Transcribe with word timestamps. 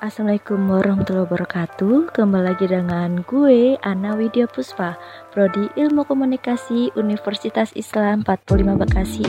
Assalamualaikum 0.00 0.64
warahmatullahi 0.64 1.28
wabarakatuh 1.28 2.16
Kembali 2.16 2.44
lagi 2.48 2.64
dengan 2.72 3.20
gue 3.20 3.76
Ana 3.84 4.16
Widya 4.16 4.48
Puspa 4.48 4.96
Prodi 5.28 5.68
Ilmu 5.76 6.08
Komunikasi 6.08 6.88
Universitas 6.96 7.68
Islam 7.76 8.24
45 8.24 8.80
Bekasi 8.80 9.28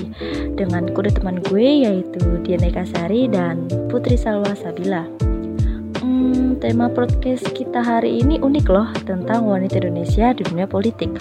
Dengan 0.55 0.87
kode 0.95 1.11
teman 1.11 1.43
gue 1.43 1.83
yaitu 1.83 2.23
Diana 2.47 2.71
Kasari 2.71 3.27
dan 3.27 3.67
Putri 3.91 4.15
Salwa 4.15 4.55
Sabila 4.55 5.03
hmm, 5.99 6.63
Tema 6.63 6.87
podcast 6.87 7.51
kita 7.51 7.83
hari 7.83 8.23
ini 8.23 8.39
unik 8.39 8.71
loh 8.71 8.87
Tentang 9.03 9.43
wanita 9.43 9.75
Indonesia 9.83 10.31
di 10.31 10.47
dunia 10.47 10.71
politik 10.71 11.11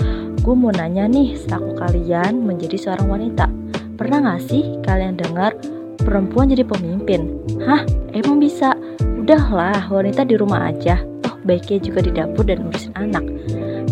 Gue 0.46 0.54
mau 0.54 0.70
nanya 0.70 1.10
nih 1.10 1.34
Selaku 1.34 1.74
kalian 1.74 2.46
menjadi 2.46 2.78
seorang 2.78 3.18
wanita 3.18 3.50
Pernah 3.98 4.30
gak 4.30 4.46
sih 4.46 4.78
kalian 4.86 5.18
dengar 5.18 5.58
perempuan 6.06 6.54
jadi 6.54 6.62
pemimpin? 6.62 7.34
Hah? 7.66 7.82
Emang 8.14 8.38
bisa? 8.38 8.78
Udahlah, 9.20 9.84
wanita 9.92 10.24
di 10.24 10.32
rumah 10.40 10.72
aja. 10.72 10.96
Toh 11.20 11.36
baiknya 11.44 11.76
juga 11.84 12.00
di 12.00 12.08
dapur 12.08 12.40
dan 12.48 12.64
ngurusin 12.64 12.96
anak. 12.96 13.20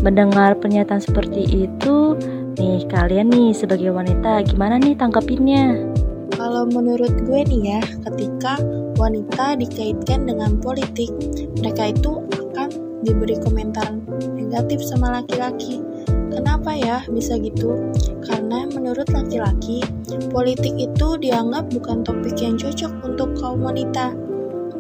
Mendengar 0.01 0.57
pernyataan 0.57 1.05
seperti 1.05 1.69
itu, 1.69 2.17
nih 2.57 2.89
kalian 2.89 3.29
nih 3.29 3.53
sebagai 3.53 3.93
wanita 3.93 4.41
gimana 4.49 4.81
nih 4.81 4.97
tangkapinnya? 4.97 5.85
Kalau 6.33 6.65
menurut 6.73 7.13
gue 7.29 7.41
nih 7.45 7.77
ya, 7.77 7.81
ketika 8.09 8.57
wanita 8.97 9.61
dikaitkan 9.61 10.25
dengan 10.25 10.57
politik, 10.65 11.13
mereka 11.61 11.93
itu 11.93 12.25
akan 12.33 12.69
diberi 13.05 13.37
komentar 13.45 14.01
negatif 14.33 14.81
sama 14.81 15.21
laki-laki. 15.21 15.85
Kenapa 16.33 16.73
ya 16.73 17.05
bisa 17.13 17.37
gitu? 17.37 17.93
Karena 18.25 18.65
menurut 18.73 19.13
laki-laki, 19.13 19.85
politik 20.33 20.73
itu 20.81 21.09
dianggap 21.21 21.69
bukan 21.69 22.01
topik 22.01 22.41
yang 22.41 22.57
cocok 22.57 22.93
untuk 23.05 23.37
kaum 23.37 23.61
wanita 23.61 24.17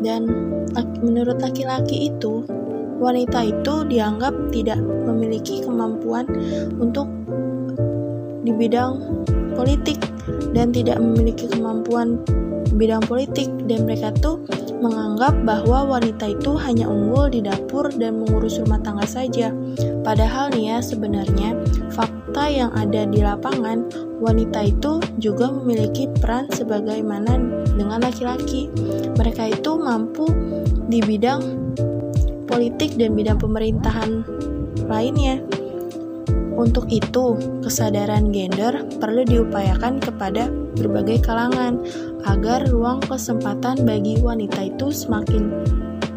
dan 0.02 0.26
menurut 1.02 1.38
laki-laki 1.42 2.12
itu 2.12 2.46
wanita 2.98 3.46
itu 3.46 3.86
dianggap 3.86 4.34
tidak 4.50 4.78
memiliki 4.82 5.62
kemampuan 5.62 6.26
untuk 6.78 7.06
di 8.42 8.52
bidang 8.54 8.98
politik 9.54 9.98
dan 10.54 10.70
tidak 10.70 10.98
memiliki 10.98 11.46
kemampuan 11.50 12.18
bidang 12.74 13.02
politik. 13.06 13.50
Dan 13.68 13.84
mereka 13.84 14.14
tuh 14.18 14.42
menganggap 14.78 15.34
bahwa 15.42 15.98
wanita 15.98 16.32
itu 16.34 16.54
hanya 16.58 16.86
unggul 16.86 17.28
di 17.28 17.42
dapur 17.42 17.90
dan 17.90 18.22
mengurus 18.22 18.62
rumah 18.62 18.78
tangga 18.80 19.04
saja. 19.04 19.50
Padahal 20.06 20.54
nih 20.54 20.74
ya 20.74 20.78
sebenarnya 20.78 21.58
fakta 21.92 22.44
yang 22.48 22.70
ada 22.74 23.04
di 23.04 23.20
lapangan 23.20 23.90
wanita 24.18 24.70
itu 24.70 25.02
juga 25.18 25.50
memiliki 25.50 26.10
peran 26.18 26.50
sebagaimana 26.50 27.38
dengan 27.74 28.02
laki-laki. 28.02 28.70
Mereka 29.18 29.58
itu 29.58 29.70
mampu 29.78 30.26
di 30.88 31.02
bidang 31.02 31.42
politik 32.48 32.96
dan 32.96 33.14
bidang 33.14 33.38
pemerintahan 33.38 34.24
lainnya. 34.88 35.42
Untuk 36.58 36.90
itu, 36.90 37.38
kesadaran 37.62 38.34
gender 38.34 38.82
perlu 38.98 39.22
diupayakan 39.22 40.02
kepada 40.02 40.50
berbagai 40.74 41.22
kalangan 41.22 41.78
agar 42.26 42.66
ruang 42.66 42.98
kesempatan 43.06 43.86
bagi 43.86 44.18
wanita 44.18 44.66
itu 44.66 44.90
semakin 44.90 45.54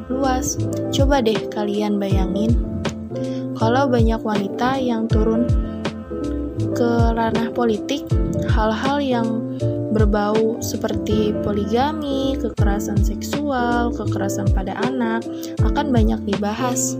luas. 0.09 0.57
Coba 0.89 1.21
deh 1.21 1.37
kalian 1.53 2.01
bayangin, 2.01 2.57
kalau 3.53 3.85
banyak 3.85 4.17
wanita 4.17 4.81
yang 4.81 5.05
turun 5.05 5.45
ke 6.73 6.91
ranah 7.13 7.53
politik, 7.53 8.09
hal-hal 8.49 8.97
yang 8.97 9.27
berbau 9.91 10.57
seperti 10.63 11.35
poligami, 11.43 12.39
kekerasan 12.39 12.97
seksual, 13.03 13.91
kekerasan 13.91 14.49
pada 14.55 14.73
anak 14.87 15.21
akan 15.61 15.91
banyak 15.91 16.17
dibahas. 16.23 16.95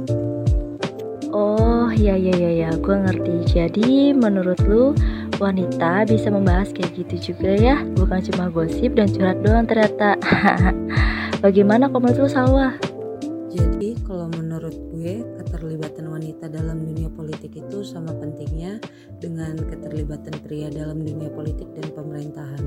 Oh, 1.31 1.70
ya 1.95 2.15
ya 2.15 2.33
ya 2.35 2.51
ya, 2.67 2.69
gue 2.75 2.95
ngerti. 2.95 3.35
Jadi 3.47 4.15
menurut 4.15 4.59
lu 4.67 4.95
wanita 5.39 6.05
bisa 6.07 6.31
membahas 6.31 6.71
kayak 6.71 6.95
gitu 6.95 7.33
juga 7.33 7.51
ya, 7.55 7.75
bukan 7.97 8.19
cuma 8.31 8.51
gosip 8.51 8.95
dan 8.95 9.09
curhat 9.11 9.39
doang 9.43 9.65
ternyata. 9.67 10.15
Bagaimana 11.45 11.89
komentar 11.89 12.21
lu 12.23 12.29
Salwa? 12.29 12.77
Jadi 13.51 13.99
kalau 14.07 14.31
menurut 14.31 14.75
gue 14.93 15.25
keterlibatan 15.41 16.07
wanita 16.07 16.47
dalam 16.47 16.81
dunia 16.85 17.09
politik 17.11 17.57
itu 17.57 17.83
sama 17.83 18.15
pentingnya 18.15 18.79
dengan 19.19 19.59
keterlibatan 19.59 20.37
pria 20.45 20.71
dalam 20.71 21.01
dunia 21.01 21.27
politik 21.33 21.67
dan 21.75 21.91
pemerintahan. 21.91 22.63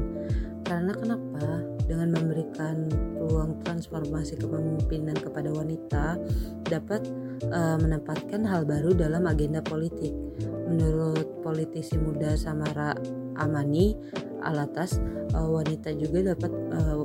Karena 0.67 0.93
kenapa? 0.93 1.74
Dengan 1.85 2.17
memberikan 2.17 2.89
peluang 3.21 3.61
transformasi 3.61 4.41
kepemimpinan 4.41 5.17
kepada 5.21 5.53
wanita 5.53 6.17
dapat 6.65 7.05
uh, 7.53 7.77
menempatkan 7.77 8.41
hal 8.49 8.65
baru 8.65 8.97
dalam 8.97 9.29
agenda 9.29 9.61
politik. 9.61 10.17
Menurut 10.65 11.45
politisi 11.45 12.01
muda 12.01 12.41
Samara 12.41 12.97
Amani 13.37 13.93
Alatas, 14.41 14.97
uh, 15.37 15.45
wanita 15.45 15.93
juga 15.93 16.33
dapat 16.33 16.53
uh, 16.73 17.05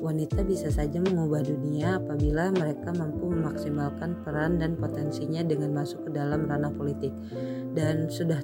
wanita 0.00 0.44
bisa 0.44 0.68
saja 0.68 1.00
mengubah 1.00 1.44
dunia 1.44 1.96
apabila 1.96 2.52
mereka 2.52 2.92
mampu 2.92 3.30
memaksimalkan 3.30 4.20
peran 4.20 4.60
dan 4.60 4.76
potensinya 4.76 5.40
dengan 5.44 5.72
masuk 5.72 6.08
ke 6.08 6.10
dalam 6.12 6.44
ranah 6.48 6.72
politik. 6.72 7.12
Dan 7.72 8.08
sudah 8.08 8.40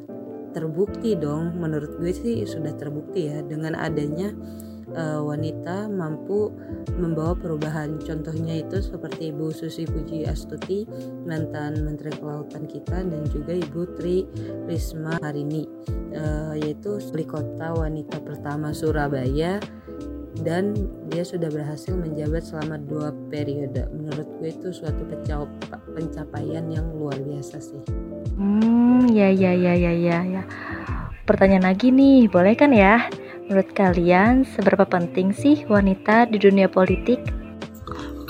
terbukti 0.50 1.14
dong, 1.14 1.58
menurut 1.58 1.98
gue 1.98 2.10
sih 2.10 2.42
sudah 2.48 2.74
terbukti 2.74 3.30
ya 3.30 3.44
dengan 3.44 3.78
adanya 3.78 4.34
uh, 4.94 5.20
wanita 5.22 5.86
mampu 5.90 6.50
membawa 6.98 7.36
perubahan. 7.36 7.98
Contohnya 8.02 8.62
itu 8.62 8.82
seperti 8.82 9.30
Ibu 9.30 9.52
Susi 9.54 9.86
Puji 9.86 10.26
Astuti, 10.26 10.86
mantan 11.26 11.82
Menteri 11.82 12.14
Kelautan 12.14 12.66
kita, 12.66 13.02
dan 13.04 13.22
juga 13.30 13.56
Ibu 13.56 13.98
Tri 13.98 14.26
Risma 14.66 15.18
Harini, 15.22 15.66
uh, 16.14 16.54
yaitu 16.58 16.98
wali 17.10 17.24
kota 17.26 17.74
wanita 17.74 18.22
pertama 18.22 18.70
Surabaya 18.74 19.58
dan 20.40 20.72
dia 21.10 21.26
sudah 21.26 21.50
berhasil 21.52 21.92
menjabat 21.92 22.46
selama 22.46 22.80
dua 22.80 23.12
periode. 23.28 23.90
Menurut 23.92 24.28
gue 24.40 24.50
itu 24.54 24.68
suatu 24.72 25.04
pencapaian 25.92 26.64
yang 26.70 26.86
luar 26.96 27.18
biasa 27.20 27.60
sih. 27.60 27.82
Hmm, 28.38 29.10
ya 29.12 29.28
ya 29.28 29.52
ya 29.52 29.74
ya 29.76 29.92
ya 29.92 30.18
ya. 30.24 30.42
Pertanyaan 31.28 31.74
lagi 31.74 31.92
nih, 31.92 32.26
boleh 32.26 32.54
kan 32.56 32.72
ya? 32.72 33.06
Menurut 33.50 33.74
kalian, 33.74 34.46
seberapa 34.46 34.86
penting 34.86 35.34
sih 35.34 35.66
wanita 35.66 36.30
di 36.30 36.38
dunia 36.38 36.70
politik? 36.70 37.18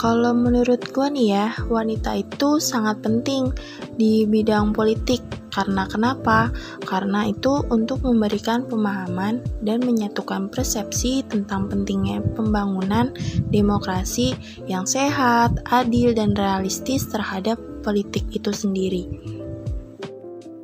Kalau 0.00 0.32
menurut 0.32 0.80
gue 0.96 1.08
nih 1.12 1.28
ya, 1.36 1.52
wanita 1.68 2.16
itu 2.24 2.56
sangat 2.56 3.04
penting 3.04 3.52
di 4.00 4.24
bidang 4.24 4.72
politik. 4.72 5.20
Karena 5.52 5.84
kenapa? 5.84 6.48
Karena 6.88 7.28
itu 7.28 7.60
untuk 7.68 8.00
memberikan 8.00 8.64
pemahaman 8.64 9.44
dan 9.60 9.84
menyatukan 9.84 10.48
persepsi 10.48 11.20
tentang 11.28 11.68
pentingnya 11.68 12.24
pembangunan 12.32 13.12
demokrasi 13.52 14.32
yang 14.64 14.88
sehat, 14.88 15.52
adil, 15.68 16.16
dan 16.16 16.32
realistis 16.32 17.04
terhadap 17.12 17.60
politik 17.84 18.24
itu 18.32 18.56
sendiri. 18.56 19.04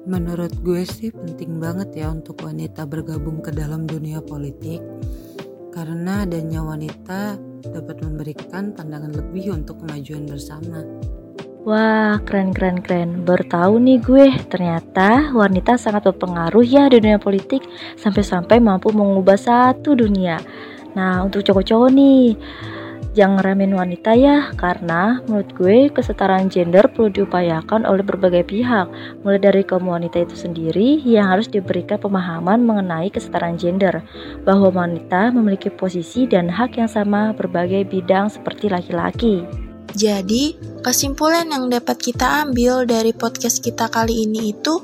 Menurut 0.07 0.55
gue 0.63 0.87
sih 0.87 1.11
penting 1.11 1.59
banget 1.59 2.07
ya 2.07 2.15
untuk 2.15 2.39
wanita 2.47 2.87
bergabung 2.87 3.43
ke 3.43 3.51
dalam 3.51 3.91
dunia 3.91 4.23
politik 4.23 4.79
karena 5.75 6.23
adanya 6.23 6.63
wanita 6.63 7.35
dapat 7.75 8.07
memberikan 8.07 8.71
pandangan 8.71 9.11
lebih 9.11 9.59
untuk 9.59 9.83
kemajuan 9.83 10.31
bersama. 10.31 10.87
Wah, 11.67 12.23
keren 12.23 12.55
keren 12.55 12.79
keren. 12.79 13.27
Baru 13.27 13.83
nih 13.83 13.99
gue, 13.99 14.31
ternyata 14.47 15.35
wanita 15.35 15.75
sangat 15.75 16.07
berpengaruh 16.07 16.63
ya 16.63 16.87
di 16.87 17.03
dunia 17.03 17.19
politik 17.19 17.67
sampai-sampai 17.99 18.63
mampu 18.63 18.95
mengubah 18.95 19.35
satu 19.35 19.99
dunia. 19.99 20.39
Nah, 20.95 21.27
untuk 21.27 21.43
cowok-cowok 21.43 21.91
nih, 21.91 22.39
Jangan 23.17 23.41
remehin 23.41 23.73
wanita 23.73 24.13
ya, 24.13 24.53
karena 24.61 25.25
menurut 25.25 25.49
gue 25.57 25.89
kesetaraan 25.89 26.53
gender 26.53 26.85
perlu 26.85 27.09
diupayakan 27.09 27.89
oleh 27.89 28.05
berbagai 28.05 28.45
pihak, 28.45 28.93
mulai 29.25 29.41
dari 29.41 29.65
kaum 29.65 29.89
wanita 29.89 30.29
itu 30.29 30.37
sendiri 30.37 31.01
yang 31.01 31.33
harus 31.33 31.49
diberikan 31.49 31.97
pemahaman 31.97 32.61
mengenai 32.61 33.09
kesetaraan 33.09 33.57
gender, 33.57 34.05
bahwa 34.45 34.69
wanita 34.69 35.33
memiliki 35.33 35.73
posisi 35.73 36.29
dan 36.29 36.45
hak 36.53 36.77
yang 36.77 36.93
sama 36.93 37.33
berbagai 37.33 37.89
bidang 37.89 38.29
seperti 38.29 38.69
laki-laki. 38.69 39.66
Jadi, 39.97 40.53
kesimpulan 40.85 41.49
yang 41.49 41.73
dapat 41.73 41.97
kita 41.97 42.45
ambil 42.45 42.85
dari 42.85 43.17
podcast 43.17 43.65
kita 43.65 43.89
kali 43.89 44.29
ini 44.29 44.53
itu 44.53 44.77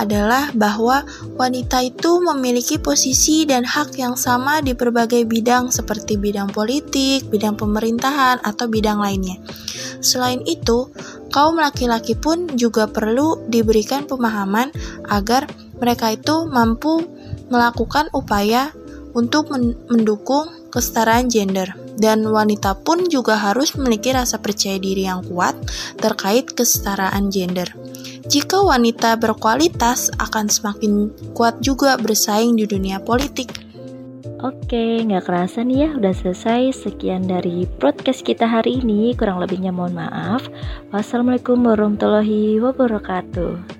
adalah 0.00 0.48
bahwa 0.56 1.04
wanita 1.36 1.84
itu 1.84 2.24
memiliki 2.24 2.80
posisi 2.80 3.44
dan 3.44 3.68
hak 3.68 4.00
yang 4.00 4.16
sama 4.16 4.64
di 4.64 4.72
berbagai 4.72 5.28
bidang 5.28 5.68
seperti 5.68 6.16
bidang 6.16 6.48
politik, 6.56 7.28
bidang 7.28 7.60
pemerintahan, 7.60 8.40
atau 8.40 8.64
bidang 8.64 8.96
lainnya. 8.96 9.36
Selain 10.00 10.40
itu, 10.48 10.88
kaum 11.28 11.60
laki-laki 11.60 12.16
pun 12.16 12.48
juga 12.56 12.88
perlu 12.88 13.44
diberikan 13.52 14.08
pemahaman 14.08 14.72
agar 15.12 15.52
mereka 15.76 16.16
itu 16.16 16.48
mampu 16.48 17.04
melakukan 17.52 18.08
upaya 18.16 18.72
untuk 19.12 19.52
mendukung 19.92 20.48
kesetaraan 20.72 21.28
gender. 21.28 21.85
Dan 21.96 22.28
wanita 22.28 22.84
pun 22.84 23.08
juga 23.08 23.40
harus 23.40 23.72
memiliki 23.74 24.12
rasa 24.12 24.36
percaya 24.36 24.76
diri 24.76 25.08
yang 25.08 25.24
kuat 25.24 25.56
terkait 25.96 26.52
kesetaraan 26.52 27.32
gender. 27.32 27.72
Jika 28.26 28.60
wanita 28.60 29.16
berkualitas, 29.16 30.12
akan 30.20 30.50
semakin 30.50 31.14
kuat 31.32 31.62
juga 31.64 31.96
bersaing 31.96 32.58
di 32.58 32.68
dunia 32.68 33.00
politik. 33.00 33.66
Oke, 34.44 35.00
nggak 35.00 35.24
kerasa 35.24 35.64
nih 35.64 35.88
ya, 35.88 35.88
udah 35.96 36.12
selesai. 36.12 36.76
Sekian 36.76 37.24
dari 37.24 37.64
podcast 37.80 38.20
kita 38.20 38.44
hari 38.44 38.84
ini. 38.84 39.16
Kurang 39.16 39.40
lebihnya 39.40 39.72
mohon 39.72 39.96
maaf. 39.96 40.44
Wassalamualaikum 40.92 41.64
warahmatullahi 41.64 42.60
wabarakatuh. 42.60 43.75